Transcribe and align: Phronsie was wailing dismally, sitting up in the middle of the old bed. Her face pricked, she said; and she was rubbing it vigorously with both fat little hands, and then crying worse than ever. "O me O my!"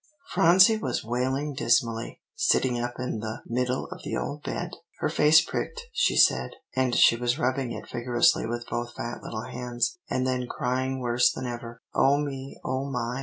Phronsie 0.33 0.77
was 0.77 1.03
wailing 1.05 1.53
dismally, 1.53 2.21
sitting 2.33 2.79
up 2.79 2.95
in 2.97 3.19
the 3.19 3.43
middle 3.45 3.85
of 3.91 4.01
the 4.01 4.17
old 4.17 4.41
bed. 4.41 4.71
Her 4.97 5.09
face 5.09 5.41
pricked, 5.45 5.89
she 5.93 6.17
said; 6.17 6.53
and 6.75 6.95
she 6.95 7.15
was 7.15 7.37
rubbing 7.37 7.71
it 7.71 7.87
vigorously 7.87 8.47
with 8.47 8.65
both 8.67 8.95
fat 8.95 9.21
little 9.21 9.43
hands, 9.45 9.99
and 10.09 10.25
then 10.25 10.47
crying 10.47 11.01
worse 11.01 11.31
than 11.31 11.45
ever. 11.45 11.83
"O 11.93 12.17
me 12.17 12.59
O 12.65 12.85
my!" 12.89 13.19